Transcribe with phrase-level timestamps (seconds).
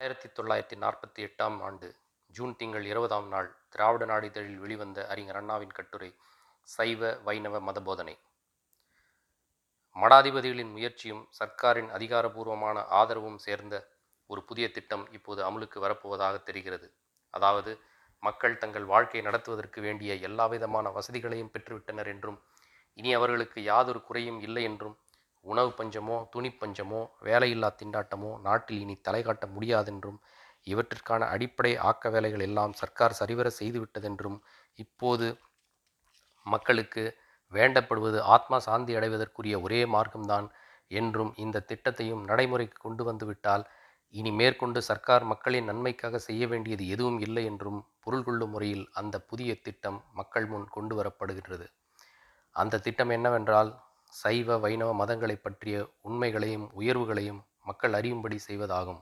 [0.00, 1.86] ஆயிரத்தி தொள்ளாயிரத்தி நாற்பத்தி எட்டாம் ஆண்டு
[2.34, 6.08] ஜூன் திங்கள் இருபதாம் நாள் திராவிட நாடு இதழில் வெளிவந்த அறிஞர் அண்ணாவின் கட்டுரை
[6.68, 8.14] சைவ வைணவ மதபோதனை.
[9.96, 13.74] மடாதிபதிகளின் முயற்சியும் சர்க்காரின் அதிகாரபூர்வமான ஆதரவும் சேர்ந்த
[14.26, 16.88] ஒரு புதிய திட்டம் இப்போது அமலுக்கு வரப்போவதாக தெரிகிறது.
[17.34, 17.72] அதாவது
[18.22, 22.38] மக்கள் தங்கள் வாழ்க்கை நடத்துவதற்கு வேண்டிய எல்லாவிதமான வசதிகளையும் பெற்றுவிட்டனர் என்றும்
[22.98, 24.96] இனி அவர்களுக்கு யாதொரு குறையும் இல்லை என்றும்
[25.46, 30.18] உணவு பஞ்சமோ துணி பஞ்சமோ வேலையில்லா திண்டாட்டமோ நாட்டில் இனி தலை காட்ட முடியாதென்றும்
[30.66, 34.38] இவற்றிற்கான அடிப்படை ஆக்க வேலைகள் எல்லாம் சர்க்கார் சரிவர செய்துவிட்டதென்றும்
[34.78, 35.26] இப்போது
[36.46, 37.04] மக்களுக்கு
[37.52, 40.46] வேண்டப்படுவது ஆத்மா சாந்தி அடைவதற்குரிய ஒரே மார்க்கம்தான்
[40.90, 43.64] என்றும் இந்த திட்டத்தையும் நடைமுறைக்கு கொண்டு வந்துவிட்டால்
[44.14, 49.50] இனி மேற்கொண்டு சர்க்கார் மக்களின் நன்மைக்காக செய்ய வேண்டியது எதுவும் இல்லை என்றும் பொருள் கொள்ளும் முறையில் அந்த புதிய
[49.62, 51.66] திட்டம் மக்கள் முன் கொண்டு வரப்படுகின்றது.
[52.56, 53.70] அந்த திட்டம் என்னவென்றால்
[54.12, 59.00] சைவ வைணவ மதங்களை பற்றிய உண்மைகளையும் உயர்வுகளையும் மக்கள் அறியும்படி செய்வதாகும்.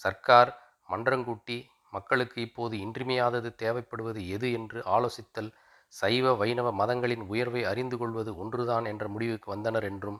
[0.00, 0.50] சர்க்கார்
[0.88, 1.58] மன்றங்கூட்டி
[1.92, 5.50] மக்களுக்கு இப்போது இன்றிமையாதது தேவைப்படுவது எது என்று ஆலோசித்தல்
[5.92, 10.18] சைவ வைணவ மதங்களின் உயர்வை அறிந்து கொள்வது ஒன்றுதான் என்ற முடிவுக்கு வந்தனர் என்றும்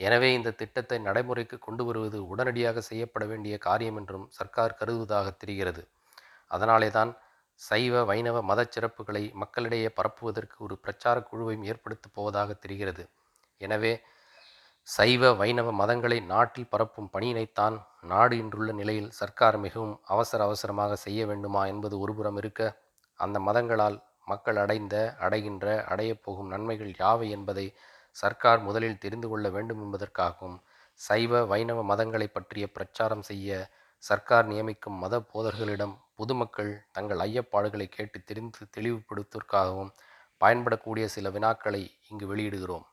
[0.00, 5.82] எனவே இந்த திட்டத்தை நடைமுறைக்கு கொண்டு வருவது உடனடியாக செய்யப்பட வேண்டிய காரியம் என்றும் சர்க்கார் கருதுவதாக தெரிகிறது.
[6.50, 7.12] அதனாலே தான்
[7.60, 13.04] சைவ வைணவ மதச் சிறப்புகளை மக்களிடையே பரப்புவதற்கு ஒரு பிரச்சார குழுவையும் ஏற்படுத்தப் போவதாக தெரிகிறது.
[13.62, 13.92] எனவே
[14.88, 21.62] சைவ வைணவ மதங்களை நாட்டில் பரப்பும் பணியினைத்தான் நாடு இன்றுள்ள நிலையில் சர்க்கார் மிகவும் அவசர அவசரமாக செய்ய வேண்டுமா
[21.66, 22.62] என்பது ஒருபுறம் இருக்க
[23.20, 27.66] அந்த மதங்களால் மக்கள் அடைந்த அடைகின்ற அடையப் போகும் நன்மைகள் யாவை என்பதை
[28.16, 30.56] சர்க்கார் முதலில் தெரிந்து கொள்ள வேண்டும் என்பதற்காகவும்
[31.00, 33.50] சைவ வைணவ மதங்களை பற்றிய பிரச்சாரம் செய்ய
[34.02, 39.92] சர்க்கார் நியமிக்கும் மத போதர்களிடம் பொதுமக்கள் தங்கள் ஐயப்பாடுகளை கேட்டு தெரிந்து தெளிவுபடுத்துவதற்காகவும்
[40.40, 42.86] பயன்படக்கூடிய சில வினாக்களை இங்கு வெளியிடுகிறோம்.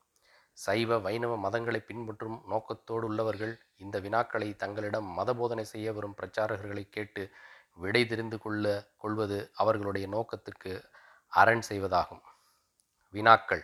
[0.66, 7.30] சைவ வைணவ மதங்களை பின்பற்றும் நோக்கத்தோடு உள்ளவர்கள் இந்த வினாக்களை தங்களிடம் மதபோதனை செய்ய வரும் பிரச்சாரகர்களை கேட்டு
[7.76, 10.90] விடை தெரிந்து கொள்ள கொள்வது அவர்களுடைய நோக்கத்திற்கு
[11.34, 12.22] அரண் செய்வதாகும்.
[13.14, 13.64] வினாக்கள்.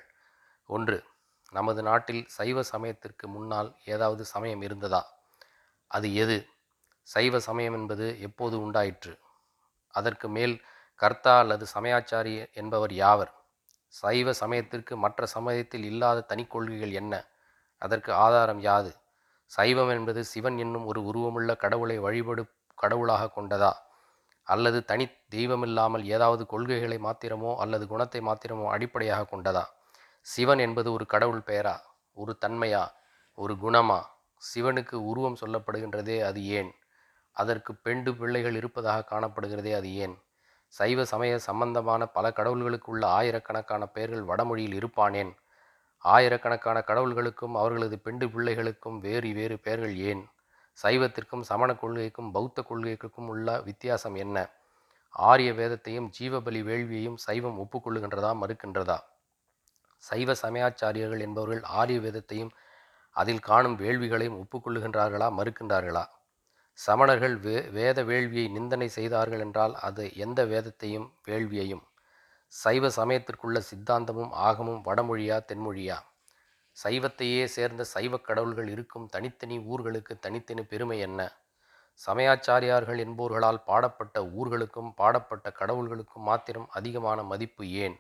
[0.69, 1.03] ஒன்று.
[1.51, 5.01] நமது நாட்டில் சைவ சமயத்திற்கு முன்னால் ஏதாவது சமயம் இருந்ததா?
[5.91, 6.37] அது எது?
[7.01, 9.13] சைவ சமயம் என்பது எப்போது உண்டாயிற்று?
[9.93, 10.55] அதற்கு மேல்
[10.99, 13.33] கர்த்தா அல்லது சமயாச்சாரி என்பவர் யாவர்?
[13.93, 17.13] சைவ சமயத்திற்கு மற்ற சமயத்தில் இல்லாத தனிக்கொள்கைகள் என்ன?
[17.81, 18.91] அதற்கு ஆதாரம் யாது?
[19.51, 22.43] சைவம் என்பது சிவன் என்னும் ஒரு உருவமுள்ள கடவுளை வழிபடு
[22.75, 23.73] கடவுளாக கொண்டதா?
[24.47, 29.65] அல்லது தனி தெய்வமில்லாமல் ஏதாவது கொள்கைகளை மாத்திரமோ அல்லது குணத்தை மாத்திரமோ அடிப்படையாக கொண்டதா?
[30.21, 31.75] சிவன் என்பது ஒரு கடவுள் பெயரா?
[32.13, 32.83] ஒரு தன்மையா?
[33.37, 33.99] ஒரு குணமா?
[34.41, 36.71] சிவனுக்கு உருவம் சொல்லப்படுகின்றதே அது ஏன்?
[37.31, 40.15] அதற்கு பெண்டு பிள்ளைகள் இருப்பதாக காணப்படுகிறதே அது ஏன்?
[40.77, 45.31] சைவ சமய சம்பந்தமான பல கடவுள்களுக்கு உள்ள ஆயிரக்கணக்கான பெயர்கள் வடமொழியில் இருப்பானேன்.
[45.97, 50.23] ஆயிரக்கணக்கான கடவுள்களுக்கும் அவர்களது பெண்டு பிள்ளைகளுக்கும் வேறு வேறு பெயர்கள் ஏன்?
[50.83, 54.49] சைவத்திற்கும் சமண கொள்கைக்கும் பௌத்த கொள்கைக்கும் உள்ள வித்தியாசம் என்ன?
[55.09, 58.97] ஆரிய வேதத்தையும் ஜீவபலி வேள்வியையும் சைவம் ஒப்புக்கொள்ளுகின்றதா மறுக்கின்றதா?
[59.97, 62.51] சைவ சமயாச்சாரியர்கள் என்பவர்கள் ஆரிய வேதத்தையும்
[63.09, 66.05] அதில் காணும் வேள்விகளையும் ஒப்புக்கொள்ளுகின்றார்களா மறுக்கின்றார்களா?
[66.79, 71.83] சமணர்கள் வே வேத வேள்வியை நிந்தனை செய்தார்கள் என்றால் அது எந்த வேதத்தையும் வேள்வியையும்
[72.53, 75.97] சைவ சமயத்திற்குள்ள சித்தாந்தமும் ஆகமும் வடமொழியா தென்மொழியா?
[76.77, 81.21] சைவத்தையே சேர்ந்த சைவ கடவுள்கள் இருக்கும் தனித்தனி ஊர்களுக்கு தனித்தனி பெருமை என்ன?
[81.99, 87.95] சமயாச்சாரியார்கள் என்போர்களால் பாடப்பட்ட ஊர்களுக்கும் பாடப்பட்ட கடவுள்களுக்கும் மாத்திரம் அதிகமான மதிப்பு ஏன்?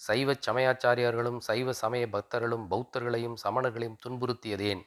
[0.00, 4.82] சைவ சமயாச்சாரியார்களும் சைவ சமய பக்தர்களும் பௌத்தர்களையும் சமணர்களையும் துன்புறுத்தியதேன்?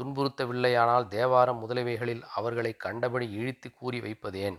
[0.00, 4.58] துன்புறுத்தவில்லையானால் தேவாரம் முதலியவைகளில் அவர்களை கண்டபடி இழித்து கூறி வைப்பதேன்.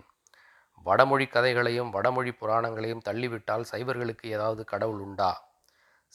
[0.82, 5.46] வடமொழி கதைகளையும் வடமொழி புராணங்களையும் தள்ளிவிட்டால் சைவர்களுக்கு ஏதாவது கடவுள் உண்டா?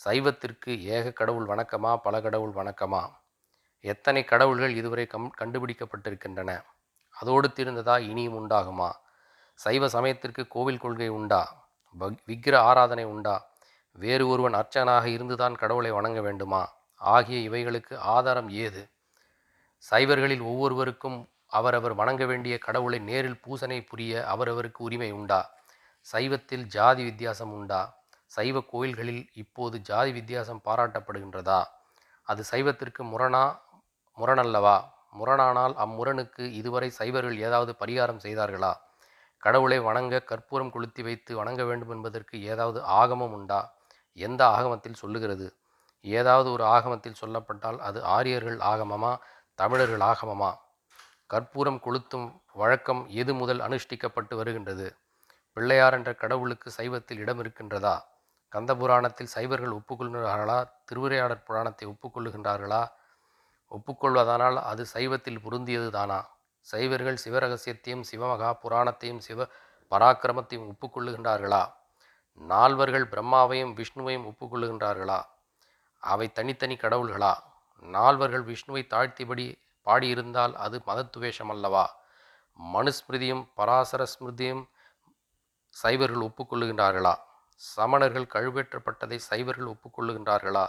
[0.06, 3.10] சைவத்திற்கு ஏக கடவுள் வணக்கமா பல கடவுள் வணக்கமா?
[3.80, 6.64] எத்தனை கடவுள்கள் இதுவரை கம் கண்டுபிடிக்கப்பட்டிருக்கின்றன?
[7.12, 8.92] அதோடு தீர்ந்ததா இனியும் உண்டாகுமா?
[9.54, 11.66] சைவ சமயத்திற்கு கோவில் கொள்கை உண்டா?
[12.26, 13.50] விக்கிர ஆராதனை உண்டா?
[13.92, 16.74] வேறு ஒருவன் அர்ச்சனாக இருந்துதான் கடவுளை வணங்க வேண்டுமா?
[16.96, 18.93] ஆகிய இவைகளுக்கு ஆதாரம் ஏது?
[19.92, 25.54] சைவர்களில் ஒவ்வொருவருக்கும் அவரவர் வணங்க வேண்டிய கடவுளை நேரில் பூசனை புரிய அவரவருக்கு உரிமை உண்டா?
[26.14, 27.82] சைவத்தில் ஜாதி வித்தியாசம் உண்டா?
[28.26, 31.64] சைவ கோயில்களில் இப்போது ஜாதி வித்தியாசம் பாராட்டப்படுகின்றதா?
[32.28, 33.60] அது சைவத்திற்கு முரணா
[34.18, 34.78] முரணல்லவா?
[35.12, 38.74] முரணானால் அம்முரணுக்கு இதுவரை சைவர்கள் ஏதாவது பரிகாரம் செய்தார்களா?
[39.38, 43.76] கடவுளை வணங்க கற்பூரம் கொளுத்தி வைத்து வணங்க வேண்டும் என்பதற்கு ஏதாவது ஆகமம் உண்டா?
[44.14, 45.58] எந்த ஆகமத்தில் சொல்லுகிறது?
[46.02, 49.18] ஏதாவது ஒரு ஆகமத்தில் சொல்லப்பட்டால் அது ஆரியர்கள் ஆகமமா?
[49.56, 50.58] தமிழர்கள் ஆகமமா?
[51.28, 54.96] கற்பூரம் கொளுத்தும் வழக்கம் எது முதல் அனுஷ்டிக்கப்பட்டு வருகின்றது?
[55.54, 58.04] பிள்ளையார் என்ற கடவுளுக்கு சைவத்தில் இடம் இருக்கின்றதா?
[58.50, 60.70] கந்த புராணத்தில் சைவர்கள் ஒப்புக்கொள்கிறார்களா?
[60.86, 62.92] திருவிளையாடற் புராணத்தை ஒப்புக்கொள்ளுகின்றார்களா?
[63.70, 66.30] ஒப்புக்கொள்வதானால் அது சைவத்தில் பொருந்தியது தானா?
[66.60, 69.48] சைவர்கள் சிவரகசியத்தையும் சிவமகா புராணத்தையும் சிவ
[69.92, 71.74] பராக்கிரமத்தையும் ஒப்புக்கொள்ளுகின்றார்களா?
[72.50, 75.24] நால்வர்கள் பிரம்மாவையும் விஷ்ணுவையும் ஒப்புக்கொள்ளுகின்றார்களா?
[76.00, 77.34] அவை தனித்தனி கடவுள்களா?
[77.92, 82.02] நால்வர்கள் விஷ்ணுவை தாழ்த்திபடி பாடியிருந்தால் அது மதத்துவேஷம் அல்லவா
[82.74, 84.64] மனுஸ்மிருதியும் பராசர ஸ்மிருதியும்
[85.70, 87.16] சைவர்கள் ஒப்புக்கொள்ளுகின்றார்களா?
[87.78, 90.66] சமணர்கள் கழுவேற்றப்பட்டதை சைவர்கள் ஒப்புக்கொள்ளுகின்றார்களா?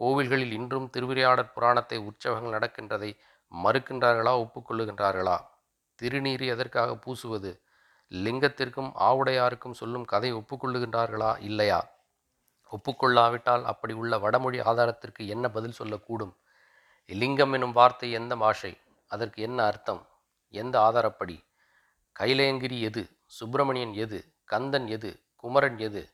[0.00, 3.16] கோவில்களில் இன்றும் திருவிளையாடற் புராணத்தை உற்சவங்கள் நடக்கின்றதை
[3.64, 5.36] மறுக்கின்றார்களா ஒப்புக்கொள்ளுகின்றார்களா?
[6.02, 7.60] திருநீர் எதற்காக பூசுவது?
[8.10, 11.99] லிங்கத்திற்கும் ஆவுடையாருக்கும் சொல்லும் கதை ஒப்புக்கொள்ளுகின்றார்களா இல்லையா?
[12.70, 16.34] ஒப்புக்கொள்ளாவிட்டால் அப்படி உள்ள வடமொழி ஆதாரத்திற்கு என்ன பதில் சொல்லக்கூடும்?
[17.06, 20.06] லிங்கம் எனும் வார்த்தை எந்த பாஷை அதற்கு என்ன அர்த்தம்?
[20.48, 21.36] எந்த ஆதாரப்படி?
[22.20, 23.08] கைலேங்கிரி எது?
[23.26, 24.24] சுப்பிரமணியன் எது?
[24.44, 25.20] கந்தன் எது?
[25.34, 26.10] குமரன் எது?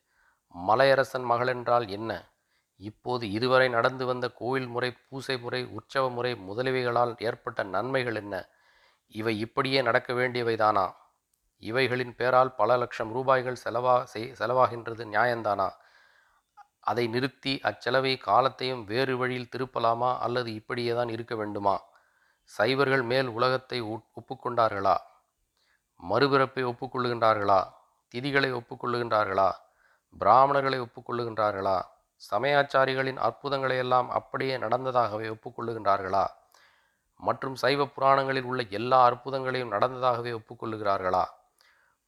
[0.68, 2.30] மலையரசன் மகளென்றால் என்ன?
[2.76, 8.48] இப்போது இதுவரை நடந்து வந்த கோயில் முறை பூசை முறை உற்சவ முறை முதலியவைகளால் ஏற்பட்ட நன்மைகள் என்ன?
[9.08, 10.92] இவை இப்படியே நடக்க வேண்டியவைதானா?
[11.58, 15.68] இவைகளின் பேரால் பல லட்சம் ரூபாய்கள் செலவா செய் செலவாகின்றது நியாயந்தானா?
[16.86, 21.80] அதை நிறுத்தி அச்செலவை காலத்தையும் வேறு வழியில் திருப்பலாமா அல்லது இப்படியே தான் இருக்க வேண்டுமா?
[22.42, 24.96] சைவர்கள் மேல் உலகத்தை ஒப்- ஒப்புக்கொண்டார்களா?
[26.10, 27.64] மறுபிறப்பை ஒப்புக்கொள்ளுகின்றார்களா?
[28.14, 29.50] திதிகளை ஒப்புக்கொள்ளுகின்றார்களா?
[30.18, 31.82] பிராமணர்களை ஒப்புக்கொள்ளுகின்றார்களா?
[32.30, 36.26] சமயாச்சாரிகளின் அற்புதங்களை எல்லாம் அப்படியே நடந்ததாகவே ஒப்புக்கொள்ளுகின்றார்களா?
[37.16, 41.24] மற்றும் சைவ புராணங்களில் உள்ள எல்லா அற்புதங்களையும் நடந்ததாகவே ஒப்புக்கொள்ளுகிறார்களா?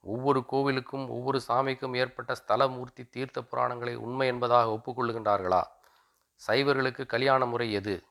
[0.01, 5.63] ஒவ்வொரு கோவிலுக்கும் ஒவ்வொரு சாமிக்கும் ஏற்பட்ட ஸ்தலமூர்த்தி தீர்த்த புராணங்களை உண்மை என்பதாக ஒப்புக்கொள்ளுகின்றார்களா
[6.47, 8.05] சைவர்களுக்கு கல்யாண முறை எது?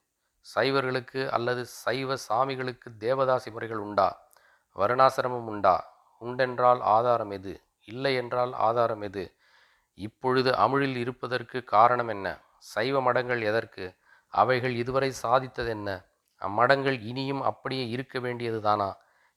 [0.56, 4.30] சைவர்களுக்கு அல்லது சைவ சாமிகளுக்கு தேவதாசி முறைகள் உண்டா?
[4.76, 6.06] வருணாசிரமம் உண்டா?
[6.22, 7.62] உண்டென்றால் ஆதாரம் எது?
[7.86, 9.36] இல்லை என்றால் ஆதாரம் எது?
[9.94, 12.40] இப்பொழுது அமிழில் இருப்பதற்கு காரணம் என்ன?
[12.58, 13.94] சைவ மடங்கள் எதற்கு?
[14.28, 16.06] அவைகள் இதுவரை சாதித்ததென்ன?
[16.42, 18.94] அம்மடங்கள் இனியும் அப்படியே இருக்க வேண்டியதுதானா?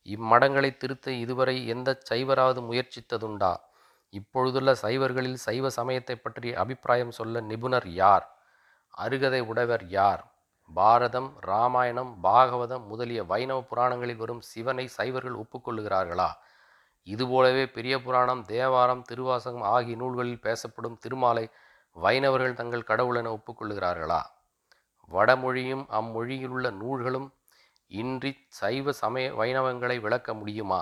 [0.06, 3.52] இம்மடங்களை திருத்த இதுவரை எந்த சைவராவது முயற்சித்ததுண்டா?
[4.12, 8.26] இப்பொழுதுள்ள சைவர்களில் சைவ சமயத்தை பற்றி அபிப்பிராயம் சொல்ல நிபுணர் யார்?
[8.94, 10.23] அருகதை உடையவர் யார்?
[10.70, 16.31] பாரதம் ராமாயணம் பாகவதம் முதலிய வைணவ புராணங்களில் வரும் சிவனை சைவர்கள் ஒப்புக்கொள்ளுகிறார்களா
[17.06, 21.44] இதுபோலவே பெரிய புராணம் தேவாரம் திருவாசகம் ஆகிய நூல்களில் பேசப்படும் திருமாலை
[21.97, 24.20] வைணவர்கள் தங்கள் கடவுளென ஒப்புக்கொள்ளுகிறார்களா
[25.11, 27.29] வடமொழியும் அம்மொழியிலுள்ள நூல்களும்
[27.91, 30.81] இன்றி சைவ சமய வைணவங்களை விளக்க முடியுமா?